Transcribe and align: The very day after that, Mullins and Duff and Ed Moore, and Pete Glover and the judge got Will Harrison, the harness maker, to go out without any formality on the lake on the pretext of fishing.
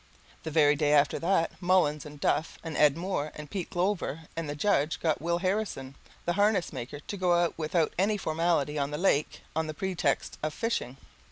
The 0.41 0.49
very 0.49 0.75
day 0.75 0.93
after 0.93 1.19
that, 1.19 1.51
Mullins 1.61 2.07
and 2.07 2.19
Duff 2.19 2.57
and 2.63 2.75
Ed 2.75 2.97
Moore, 2.97 3.31
and 3.35 3.51
Pete 3.51 3.69
Glover 3.69 4.21
and 4.35 4.49
the 4.49 4.55
judge 4.55 4.99
got 4.99 5.21
Will 5.21 5.37
Harrison, 5.37 5.93
the 6.25 6.33
harness 6.33 6.73
maker, 6.73 7.01
to 7.01 7.17
go 7.17 7.33
out 7.39 7.53
without 7.55 7.93
any 7.99 8.17
formality 8.17 8.79
on 8.79 8.89
the 8.89 8.97
lake 8.97 9.41
on 9.55 9.67
the 9.67 9.75
pretext 9.75 10.39
of 10.41 10.55
fishing. 10.55 10.97